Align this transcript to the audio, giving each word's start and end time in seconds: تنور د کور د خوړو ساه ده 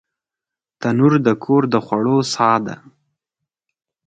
تنور 0.79 1.13
د 1.27 1.29
کور 1.43 1.63
د 1.73 1.75
خوړو 1.85 2.17
ساه 2.33 2.57
ده 2.65 2.75